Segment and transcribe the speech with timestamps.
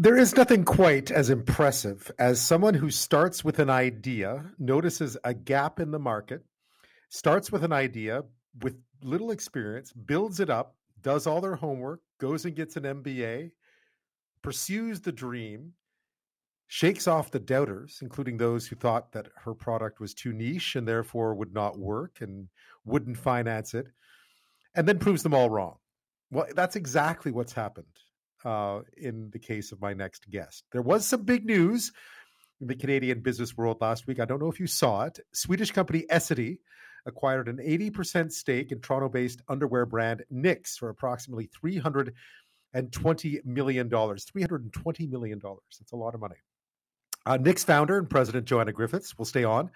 [0.00, 5.34] There is nothing quite as impressive as someone who starts with an idea, notices a
[5.34, 6.42] gap in the market,
[7.10, 8.22] starts with an idea
[8.62, 13.50] with little experience, builds it up, does all their homework, goes and gets an MBA,
[14.40, 15.74] pursues the dream,
[16.66, 20.88] shakes off the doubters, including those who thought that her product was too niche and
[20.88, 22.48] therefore would not work and
[22.86, 23.86] wouldn't finance it,
[24.74, 25.76] and then proves them all wrong.
[26.30, 27.84] Well, that's exactly what's happened
[28.44, 30.64] uh, in the case of my next guest.
[30.72, 31.92] There was some big news
[32.60, 34.20] in the Canadian business world last week.
[34.20, 35.18] I don't know if you saw it.
[35.32, 36.58] Swedish company Essity
[37.06, 42.12] acquired an 80% stake in Toronto based underwear brand Knix for approximately $320
[43.44, 43.88] million.
[43.88, 45.40] $320 million.
[45.42, 46.36] That's a lot of money.
[47.26, 49.70] Uh, Knix founder and president Joanna Griffiths will stay on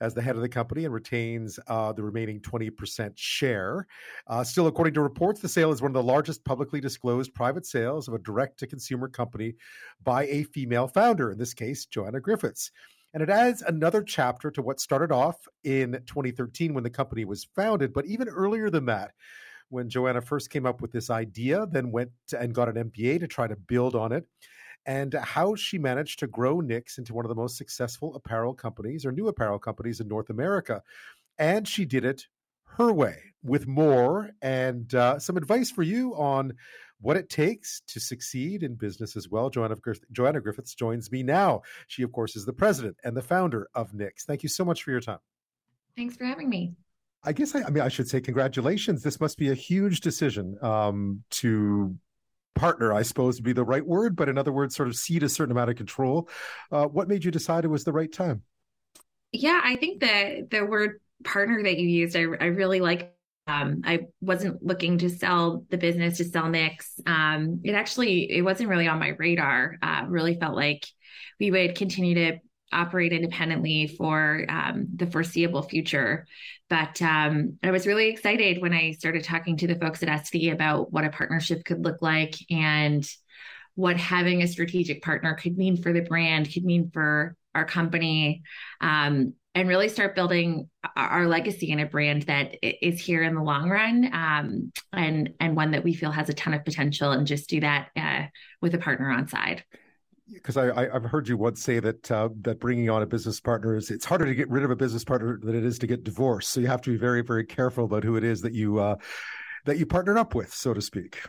[0.00, 3.86] as the head of the company and retains uh, the remaining 20% share.
[4.26, 7.66] Uh, still, according to reports, the sale is one of the largest publicly disclosed private
[7.66, 9.54] sales of a direct to consumer company
[10.02, 12.70] by a female founder, in this case, Joanna Griffiths.
[13.12, 17.48] And it adds another chapter to what started off in 2013 when the company was
[17.56, 19.10] founded, but even earlier than that
[19.70, 23.28] when Joanna first came up with this idea, then went and got an MBA to
[23.28, 24.26] try to build on it
[24.86, 29.04] and how she managed to grow Knix into one of the most successful apparel companies
[29.04, 30.82] or new apparel companies in North America.
[31.38, 32.26] And she did it
[32.64, 36.54] her way with more and uh, some advice for you on
[37.00, 39.48] what it takes to succeed in business as well.
[39.48, 39.76] Joanna,
[40.12, 41.62] Joanna Griffiths joins me now.
[41.86, 44.24] She, of course, is the president and the founder of Knix.
[44.26, 45.18] Thank you so much for your time.
[45.96, 46.74] Thanks for having me.
[47.22, 49.02] I guess I, I mean I should say congratulations.
[49.02, 51.96] This must be a huge decision um, to
[52.54, 55.22] partner, I suppose would be the right word, but in other words, sort of cede
[55.22, 56.28] a certain amount of control.
[56.70, 58.42] Uh, what made you decide it was the right time?
[59.32, 63.14] Yeah, I think that the word partner that you used, I, I really like.
[63.46, 67.00] Um, I wasn't looking to sell the business to sell Knix.
[67.04, 69.76] Um, it actually it wasn't really on my radar.
[69.82, 70.86] Uh, really felt like
[71.40, 72.38] we would continue to
[72.72, 76.26] operate independently for um, the foreseeable future.
[76.68, 80.52] But um, I was really excited when I started talking to the folks at Essity
[80.52, 83.06] about what a partnership could look like and
[83.74, 88.42] what having a strategic partner could mean for the brand, could mean for our company,
[88.80, 93.42] um, and really start building our legacy in a brand that is here in the
[93.42, 97.26] long run, um, and and one that we feel has a ton of potential, and
[97.26, 98.22] just do that uh,
[98.60, 99.64] with a partner on side
[100.32, 103.76] because I, have heard you once say that uh, that bringing on a business partner
[103.76, 106.04] is it's harder to get rid of a business partner than it is to get
[106.04, 106.50] divorced.
[106.50, 108.96] So you have to be very very careful about who it is that you uh,
[109.64, 111.20] that you partnered up with, so to speak.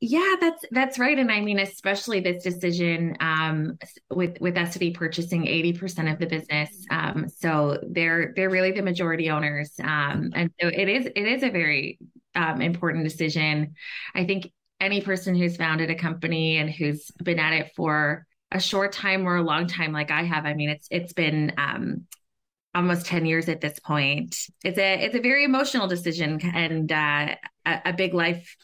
[0.00, 3.78] Yeah, that's that's right, and I mean, especially this decision um,
[4.10, 6.86] with with Essity purchasing eighty percent of the business.
[6.90, 11.42] Um, so they're they're really the majority owners, um, and so it is it is
[11.42, 11.98] a very
[12.36, 13.74] um, important decision.
[14.14, 18.60] I think any person who's founded a company and who's been at it for a
[18.60, 20.46] short time or a long time like I have.
[20.46, 22.06] I mean, it's it's been um,
[22.74, 24.36] almost 10 years at this point.
[24.64, 27.34] It's a it's a very emotional decision and uh,
[27.66, 28.56] a, a big life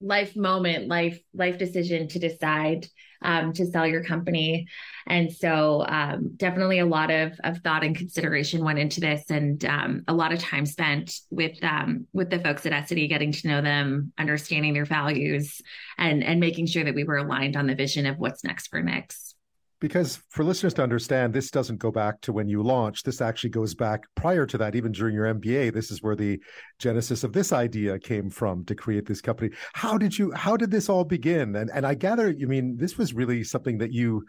[0.00, 2.86] life moment, life life decision to decide
[3.22, 4.66] um, to sell your company.
[5.06, 9.64] And so, um, definitely a lot of, of thought and consideration went into this, and
[9.64, 13.48] um, a lot of time spent with um, with the folks at Essity, getting to
[13.48, 15.60] know them, understanding their values,
[15.98, 18.82] and and making sure that we were aligned on the vision of what's next for
[18.82, 19.35] Knix
[19.80, 23.04] because for listeners to understand, this doesn't go back to when you launched.
[23.04, 25.72] This actually goes back prior to that, even during your MBA.
[25.72, 26.40] This is where the
[26.78, 29.50] genesis of this idea came from to create this company.
[29.74, 30.32] How did you?
[30.32, 31.56] How did this all begin?
[31.56, 34.24] And and I gather, you mean this was really something that you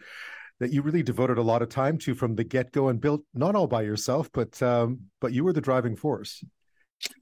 [0.60, 3.22] that you really devoted a lot of time to from the get go and built
[3.32, 6.44] not all by yourself, but um, but you were the driving force.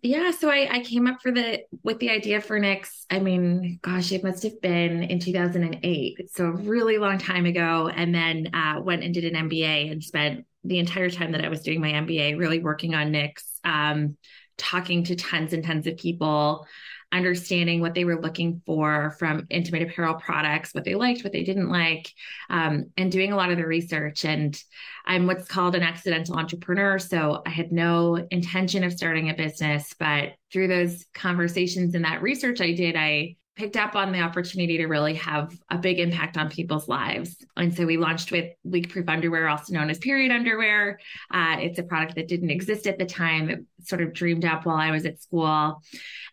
[0.02, 3.04] Yeah, so I, I came up for the with the idea for Knix.
[3.10, 6.30] I mean, gosh, it must have been in 2008.
[6.30, 7.90] So a really long time ago.
[7.94, 11.48] And then uh, went and did an MBA and spent the entire time that I
[11.48, 14.16] was doing my MBA really working on Knix, um,
[14.56, 16.66] talking to tons and tons of people,
[17.12, 21.44] understanding what they were looking for from intimate apparel products, what they liked, what they
[21.44, 22.10] didn't like,
[22.50, 24.24] um, and doing a lot of the research.
[24.24, 24.60] And
[25.04, 26.98] I'm what's called an accidental entrepreneur.
[26.98, 32.22] So I had no intention of starting a business, but through those conversations and that
[32.22, 36.36] research I did, I picked up on the opportunity to really have a big impact
[36.36, 37.36] on people's lives.
[37.56, 41.00] And so we launched with leak proof underwear, also known as period underwear.
[41.30, 43.48] Uh, it's a product that didn't exist at the time.
[43.48, 45.82] It sort of dreamed up while I was at school.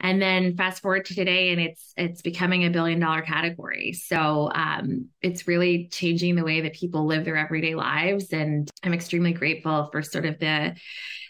[0.02, 3.94] And then fast forward to today and it's it's becoming a billion dollar category.
[3.94, 8.34] So um, it's really changing the way that people live their everyday lives.
[8.34, 10.76] And I'm extremely grateful for sort of the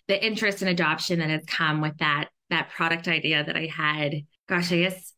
[0.07, 4.25] the interest and adoption that has come with that that product idea that I had
[4.49, 5.13] gosh, I guess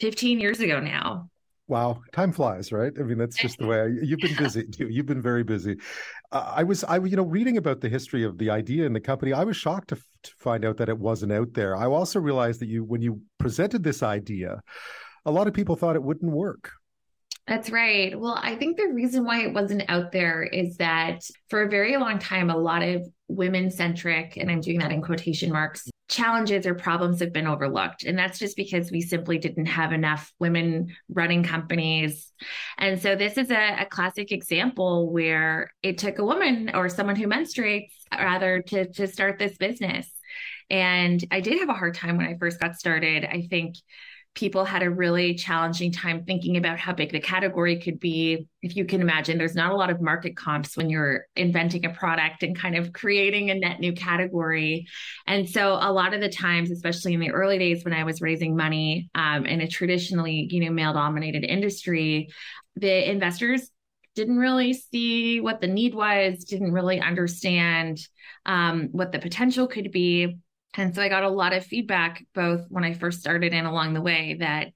[0.00, 1.28] 15 years ago now.
[1.66, 2.92] Wow, time flies, right?
[2.98, 4.88] I mean, that's just the way I, you've been busy too.
[4.88, 5.76] You've been very busy.
[6.30, 9.00] Uh, I was, I you know, reading about the history of the idea in the
[9.00, 9.32] company.
[9.32, 11.74] I was shocked to, to find out that it wasn't out there.
[11.74, 14.60] I also realized that you, when you presented this idea,
[15.24, 16.70] a lot of people thought it wouldn't work.
[17.46, 18.18] That's right.
[18.18, 21.96] Well, I think the reason why it wasn't out there is that for a very
[21.98, 26.66] long time, a lot of women centric, and I'm doing that in quotation marks, challenges
[26.66, 28.04] or problems have been overlooked.
[28.04, 32.32] And that's just because we simply didn't have enough women running companies.
[32.78, 37.16] And so this is a, a classic example where it took a woman or someone
[37.16, 40.10] who menstruates rather to, to start this business.
[40.70, 43.24] And I did have a hard time when I first got started.
[43.24, 43.76] I think
[44.34, 48.48] people had a really challenging time thinking about how big the category could be.
[48.62, 51.90] If you can imagine, there's not a lot of market comps when you're inventing a
[51.90, 54.86] product and kind of creating a net new category.
[55.26, 58.20] And so, a lot of the times, especially in the early days when I was
[58.20, 62.28] raising money um, in a traditionally, you know, male dominated industry,
[62.76, 63.70] the investors
[64.14, 68.00] didn't really see what the need was, didn't really understand
[68.46, 70.38] um, what the potential could be.
[70.76, 73.94] And so I got a lot of feedback, both when I first started and along
[73.94, 74.68] the way, that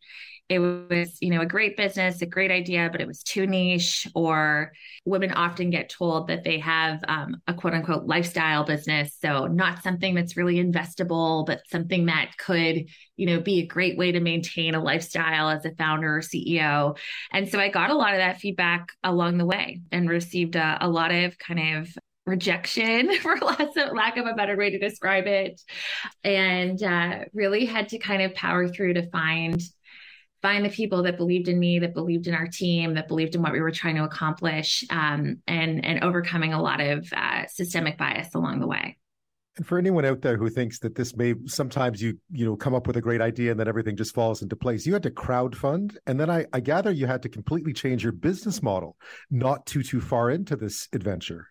[0.49, 4.07] it was, you know, a great business, a great idea, but it was too niche.
[4.15, 4.73] Or
[5.05, 9.15] women often get told that they have um, a quote unquote lifestyle business.
[9.21, 12.87] So not something that's really investable, but something that could,
[13.17, 16.97] you know, be a great way to maintain a lifestyle as a founder or CEO.
[17.31, 20.79] And so I got a lot of that feedback along the way and received a,
[20.81, 21.95] a lot of kind of
[22.29, 25.61] rejection for of, lack of a better way to describe it.
[26.25, 29.61] And uh, really had to kind of power through to find
[30.41, 33.43] find the people that believed in me that believed in our team that believed in
[33.43, 37.99] what we were trying to accomplish um, and and overcoming a lot of uh, systemic
[37.99, 38.97] bias along the way.
[39.57, 42.75] And for anyone out there who thinks that this may sometimes you you know come
[42.75, 45.11] up with a great idea and then everything just falls into place you had to
[45.11, 48.97] crowd fund and then I, I gather you had to completely change your business model
[49.33, 51.49] not too too far into this adventure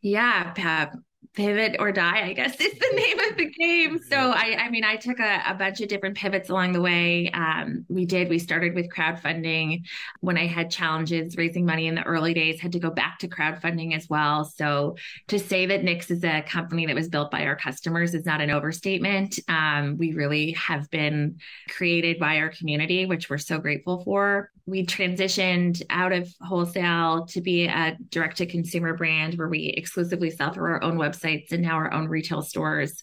[0.00, 0.94] yeah, Pep
[1.34, 4.00] pivot or die i guess is the name of the game.
[4.08, 7.30] So i i mean i took a, a bunch of different pivots along the way.
[7.30, 9.86] Um, we did we started with crowdfunding.
[10.20, 13.28] When i had challenges raising money in the early days had to go back to
[13.28, 14.44] crowdfunding as well.
[14.44, 14.96] So
[15.28, 18.40] to say that Knix is a company that was built by our customers is not
[18.40, 19.38] an overstatement.
[19.48, 21.38] Um, we really have been
[21.68, 24.50] created by our community which we're so grateful for.
[24.66, 30.30] We transitioned out of wholesale to be a direct to consumer brand where we exclusively
[30.30, 33.02] sell through our own websites and now our own retail stores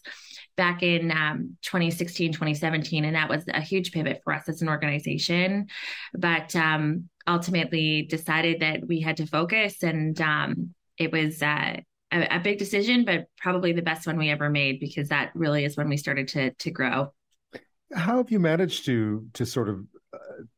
[0.56, 4.68] back in um, 2016 2017 and that was a huge pivot for us as an
[4.68, 5.66] organization.
[6.14, 11.76] But um, ultimately decided that we had to focus and um, it was uh,
[12.10, 15.64] a, a big decision but probably the best one we ever made because that really
[15.64, 17.12] is when we started to to grow.
[17.94, 19.86] How have you managed to to sort of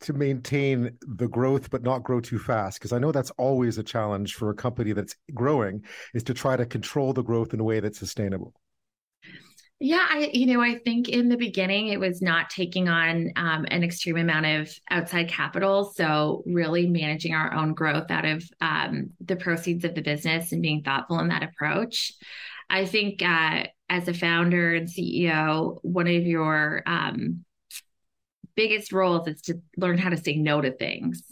[0.00, 3.82] to maintain the growth but not grow too fast because i know that's always a
[3.82, 5.82] challenge for a company that's growing
[6.15, 8.55] is to try to control the growth in a way that's sustainable
[9.82, 13.65] yeah, I you know I think in the beginning it was not taking on um,
[13.71, 19.12] an extreme amount of outside capital, so really managing our own growth out of um,
[19.25, 22.12] the proceeds of the business and being thoughtful in that approach.
[22.69, 27.47] I think uh, as a founder and CEO, one of your um,
[28.55, 31.23] biggest roles is to learn how to say no to things.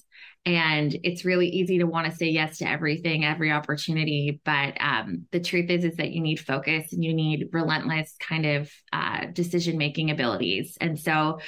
[0.47, 4.41] And it's really easy to want to say yes to everything, every opportunity.
[4.45, 8.47] But um, the truth is, is that you need focus and you need relentless kind
[8.47, 10.79] of uh, decision making abilities.
[10.81, 11.41] And so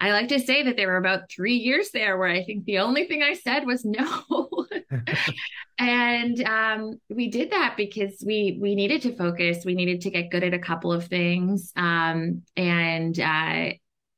[0.00, 2.78] I like to say that there were about three years there where I think the
[2.78, 4.66] only thing I said was no.
[5.78, 9.64] and um, we did that because we we needed to focus.
[9.66, 11.72] We needed to get good at a couple of things.
[11.76, 13.72] Um, and uh,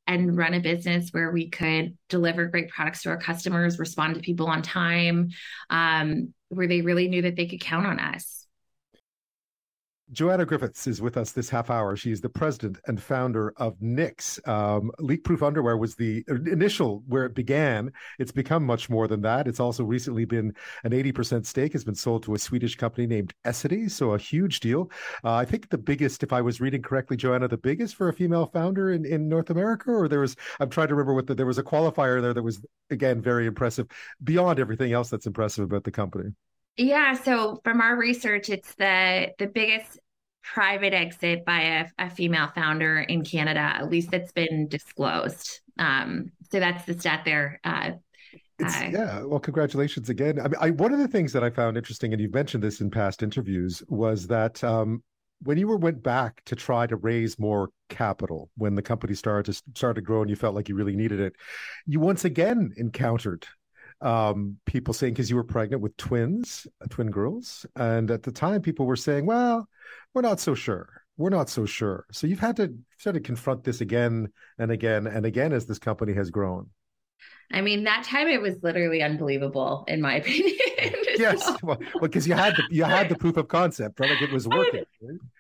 [0.07, 4.21] and run a business where we could deliver great products to our customers, respond to
[4.21, 5.31] people on time,
[5.71, 8.42] um, where they really knew that they could count on us.
[10.13, 11.97] Joanna Griffiths is with us this half hour.
[11.97, 14.47] She is the president and founder of Knix.
[14.47, 17.91] Um, Leak-proof underwear was the initial where it began.
[18.19, 19.49] It's become much more than that.
[19.49, 20.53] It's also recently been
[20.85, 24.61] an 80% stake has been sold to a Swedish company named Essity, so a huge
[24.61, 24.91] deal.
[25.25, 28.13] Uh, I think the biggest, if I was reading correctly, Joanna, the biggest for a
[28.13, 31.35] female founder in, in North America, or there was, I'm trying to remember what the,
[31.35, 33.87] there was a qualifier there that was, again, very impressive
[34.23, 36.33] beyond everything else that's impressive about the company.
[36.77, 39.99] Yeah, so from our research, it's the the biggest
[40.43, 45.61] private exit by a, a, female founder in Canada, at least that's been disclosed.
[45.79, 47.61] Um, so that's the stat there.
[47.65, 47.93] Uh,
[48.63, 50.39] uh, yeah, well, congratulations again.
[50.39, 52.81] I mean, I, one of the things that I found interesting, and you've mentioned this
[52.81, 55.03] in past interviews, was that um,
[55.43, 59.53] when you were went back to try to raise more capital when the company started
[59.53, 61.35] to started to grow and you felt like you really needed it,
[61.87, 63.47] you once again encountered
[64.03, 68.33] um, people saying because you were pregnant with twins, uh, twin girls, and at the
[68.33, 69.69] time people were saying, "Well,
[70.15, 70.89] we're not so sure.
[71.17, 75.07] We're not so sure." So you've had to sort of confront this again and again
[75.07, 76.69] and again as this company has grown.
[77.53, 80.57] I mean, that time it was literally unbelievable, in my opinion.
[81.19, 84.11] yes, so, well, because you had the you had the proof of concept, right?
[84.11, 84.85] Like it was working.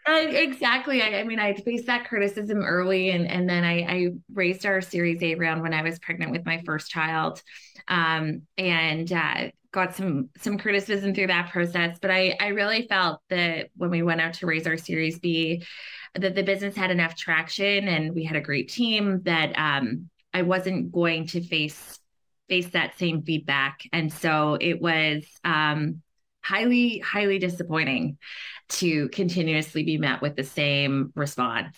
[0.05, 0.26] Right?
[0.26, 1.02] Uh, exactly.
[1.02, 4.81] I, I, mean, I faced that criticism early, and and then I, I, raised our
[4.81, 7.41] Series A round when I was pregnant with my first child,
[7.87, 11.99] um, and uh, got some some criticism through that process.
[12.00, 15.64] But I I really felt that when we went out to raise our Series B,
[16.17, 20.42] that the business had enough traction, and we had a great team that um, I
[20.42, 21.98] wasn't going to face
[22.48, 23.80] face that same feedback.
[23.92, 26.02] And so it was um,
[26.42, 28.18] highly, highly disappointing
[28.68, 31.76] to continuously be met with the same response.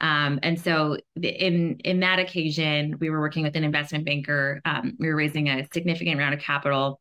[0.00, 4.60] Um, and so in in that occasion, we were working with an investment banker.
[4.64, 7.00] Um, we were raising a significant round of capital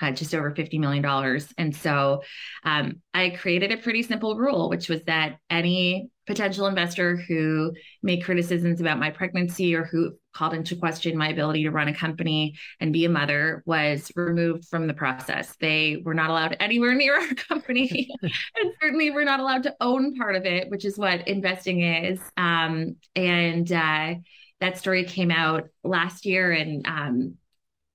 [0.00, 1.40] uh, just over $50 million.
[1.58, 2.22] And so
[2.64, 8.22] um, I created a pretty simple rule, which was that any potential investor who made
[8.22, 12.54] criticisms about my pregnancy or who called into question my ability to run a company
[12.80, 15.56] and be a mother was removed from the process.
[15.58, 20.14] They were not allowed anywhere near our company and certainly were not allowed to own
[20.16, 22.20] part of it, which is what investing is.
[22.36, 24.16] Um, and uh,
[24.60, 27.36] that story came out last year and um,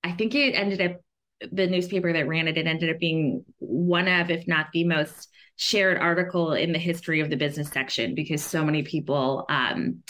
[0.02, 1.00] I think it ended up
[1.52, 5.28] the newspaper that ran it, it ended up being one of, if not the most
[5.56, 10.02] shared article in the history of the business section because so many people um,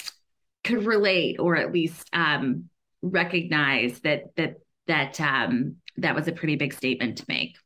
[0.62, 2.68] could relate or at least um,
[3.02, 7.56] recognize that that that um, that was a pretty big statement to make.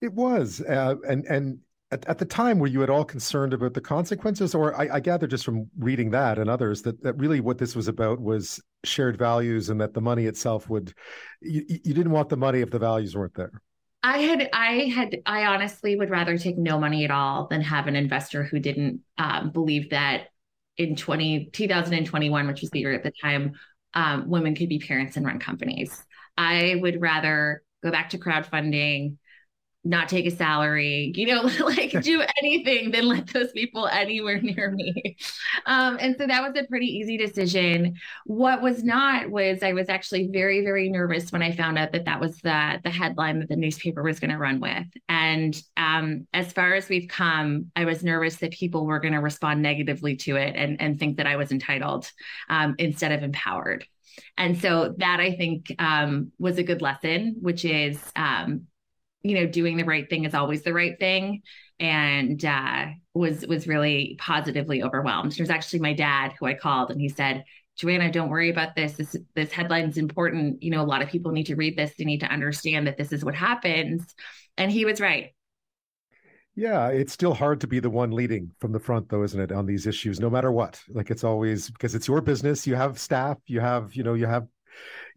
[0.00, 1.58] It was, uh, and and
[1.90, 5.00] at, at, the time were you at all concerned about the consequences or I, I,
[5.00, 8.60] gather just from reading that and others that, that really what this was about was
[8.84, 10.94] shared values and that the money itself would
[11.40, 13.60] you, you didn't want the money if the values weren't there
[14.02, 17.86] i had i had i honestly would rather take no money at all than have
[17.86, 20.28] an investor who didn't um, believe that
[20.76, 23.54] in 20 2021 which was the year at the time
[23.94, 26.02] um, women could be parents and run companies.
[26.36, 29.16] I would rather go back to crowdfunding
[29.82, 34.70] not take a salary, you know, like do anything than let those people anywhere near
[34.70, 35.16] me.
[35.66, 37.94] Um, and so that was a pretty easy decision.
[38.26, 42.04] What was not was I was actually very, very nervous when I found out that
[42.04, 44.86] that was the the headline that the newspaper was going to run with.
[45.08, 49.20] And um, as far as we've come, I was nervous that people were going to
[49.20, 52.10] respond negatively to it and and think that I was entitled
[52.48, 53.86] um, instead of empowered.
[54.36, 58.66] And so that I think um, was a good lesson, which is um,
[59.22, 61.42] you know, doing the right thing is always the right thing.
[61.78, 65.32] And uh, was was really positively overwhelmed.
[65.32, 67.44] It was actually my dad who I called, and he said,
[67.76, 68.92] "Joanna, don't worry about this.
[68.92, 70.62] This this headline is important.
[70.62, 71.94] You know, a lot of people need to read this.
[71.96, 74.14] They need to understand that this is what happens."
[74.58, 75.30] And he was right.
[76.54, 79.52] Yeah, it's still hard to be the one leading from the front, though, isn't it,
[79.52, 80.20] on these issues?
[80.20, 82.66] No matter what, like it's always because it's your business.
[82.66, 83.38] You have staff.
[83.46, 84.46] You have, you know, you have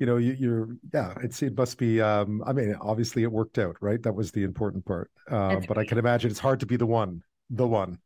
[0.03, 2.01] you know, you, are yeah, it's it must be.
[2.01, 4.03] Um, I mean, obviously it worked out, right?
[4.03, 5.09] That was the important part.
[5.31, 7.99] Uh, but I can imagine it's hard to be the one, the one,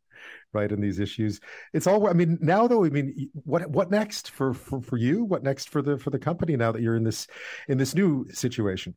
[0.53, 0.71] right?
[0.71, 1.39] In these issues,
[1.73, 2.07] it's all.
[2.07, 5.23] I mean, now though, I mean, what what next for for for you?
[5.23, 7.25] What next for the for the company now that you're in this
[7.67, 8.95] in this new situation?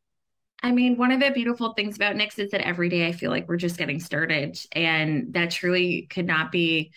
[0.62, 3.30] I mean, one of the beautiful things about Knix is that every day I feel
[3.30, 6.92] like we're just getting started, and that truly could not be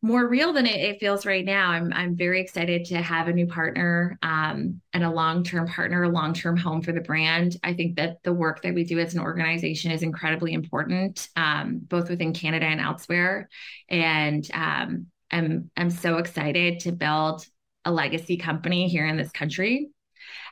[0.00, 1.70] more real than it, it, feels right now.
[1.70, 6.04] I'm I'm very excited to have a new partner um, and a long term partner,
[6.04, 7.56] a long term home for the brand.
[7.64, 11.80] I think that the work that we do as an organization is incredibly important, um,
[11.82, 13.48] both within Canada and elsewhere.
[13.88, 17.44] And um, I'm I'm so excited to build
[17.84, 19.88] a legacy company here in this country.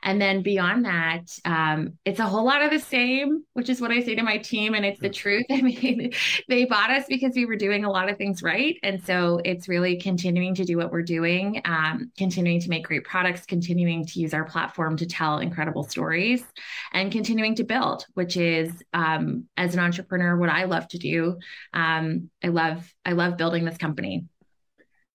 [0.03, 3.91] And then beyond that, um, it's a whole lot of the same, which is what
[3.91, 4.75] I say to my team.
[4.75, 5.47] And it's the truth.
[5.51, 6.13] I mean,
[6.49, 8.77] they bought us because we were doing a lot of things right.
[8.83, 13.05] And so it's really continuing to do what we're doing, um, continuing to make great
[13.05, 16.45] products, continuing to use our platform to tell incredible stories,
[16.93, 21.39] and continuing to build, which is um, as an entrepreneur, what I love to do.
[21.73, 24.27] Um, I love I love building this company.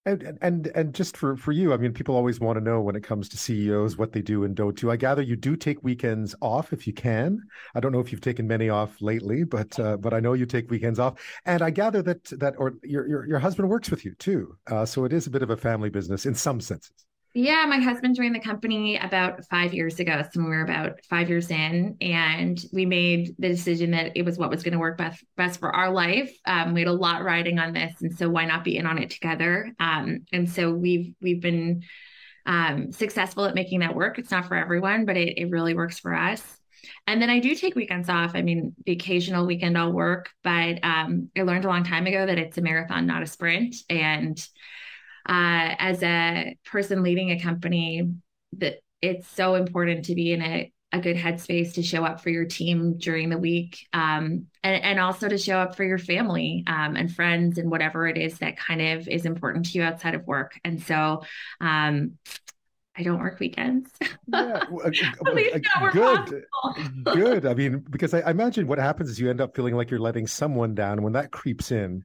[0.04, 2.96] And, and and just for for you, I mean, people always want to know when
[2.96, 4.90] it comes to CEOs what they do and don't do.
[4.90, 7.40] I gather you do take weekends off if you can.
[7.76, 10.48] I don't know if you've taken many off lately, but uh, but I know you
[10.48, 11.22] take weekends off.
[11.46, 14.88] And I gather that that or your your, your husband works with you too, uh,
[14.88, 17.06] so it is a bit of a family business in some senses.
[17.34, 20.22] Yeah, my husband joined the company about five years ago.
[20.34, 24.38] So we were about five years in, and we made the decision that it was
[24.38, 26.30] what was going to work best, best for our life.
[26.46, 28.98] Um, we had a lot riding on this, and so why not be in on
[28.98, 29.72] it together?
[29.80, 31.84] Um, and so we've we've been
[32.46, 34.20] um, successful at making that work.
[34.20, 36.44] It's not for everyone, but it, it really works for us.
[37.08, 38.32] And then I do take weekends off.
[38.34, 42.26] I mean, the occasional weekend I'll work, but um, I learned a long time ago
[42.26, 43.76] that it's a marathon, not a sprint.
[43.90, 44.38] And
[45.28, 48.12] uh, as a person leading a company,
[48.58, 52.30] that it's so important to be in a, a good headspace to show up for
[52.30, 56.64] your team during the week um, and, and also to show up for your family
[56.68, 60.16] um, and friends and whatever it is that kind of is important to you outside
[60.16, 60.60] of work.
[60.64, 61.24] And so
[61.62, 62.18] um,
[62.96, 63.90] I don't work weekends.
[64.28, 64.66] yeah,
[65.92, 66.44] good,
[67.06, 67.46] good.
[67.46, 70.00] I mean, because I, I, imagine what happens is you end up feeling like you're
[70.00, 71.02] letting someone down.
[71.02, 72.04] When that creeps in,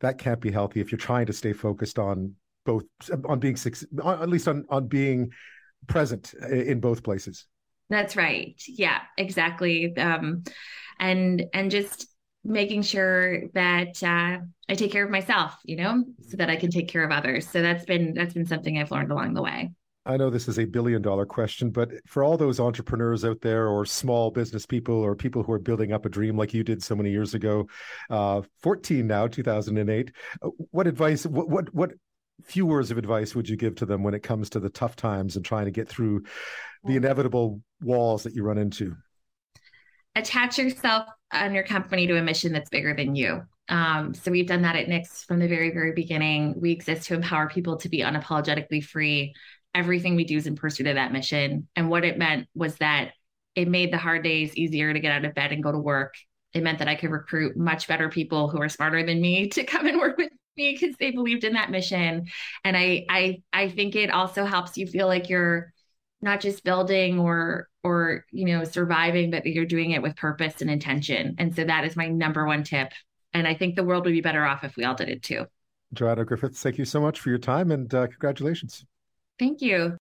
[0.00, 0.80] that can't be healthy.
[0.80, 2.84] If you're trying to stay focused on both,
[3.26, 3.56] on being
[4.04, 5.30] at least on on being
[5.86, 7.46] present in both places.
[7.90, 8.60] That's right.
[8.66, 9.96] Yeah, exactly.
[9.96, 10.44] Um,
[10.98, 12.06] and and just
[12.44, 16.70] making sure that uh, I take care of myself, you know, so that I can
[16.70, 17.48] take care of others.
[17.48, 19.72] So that's been that's been something I've learned along the way.
[20.06, 23.68] I know this is a billion dollar question, but for all those entrepreneurs out there,
[23.68, 26.82] or small business people, or people who are building up a dream like you did
[26.82, 27.66] so many years ago,
[28.10, 31.92] uh, 14 now, 2008, uh, what advice, what, what, what
[32.44, 34.96] few words of advice would you give to them when it comes to the tough
[34.96, 36.24] times and trying to get through
[36.84, 38.96] the inevitable walls that you run into?
[40.14, 43.42] Attach yourself and your company to a mission that's bigger than you.
[43.68, 46.54] Um, so we've done that at Knix from the very, very beginning.
[46.60, 49.34] We exist to empower people to be unapologetically free
[49.74, 51.68] everything we do is in pursuit of that mission.
[51.74, 53.12] And what it meant was that
[53.54, 56.14] it made the hard days easier to get out of bed and go to work.
[56.52, 59.64] It meant that I could recruit much better people who are smarter than me to
[59.64, 62.26] come and work with because they believed in that mission.
[62.64, 65.72] And I I I think it also helps you feel like you're
[66.20, 70.70] not just building or or you know surviving, but you're doing it with purpose and
[70.70, 71.36] intention.
[71.38, 72.92] And so that is my number one tip.
[73.32, 75.46] And I think the world would be better off if we all did it too.
[75.92, 78.84] Joanna Griffiths, thank you so much for your time and uh, congratulations.
[79.38, 79.96] Thank you.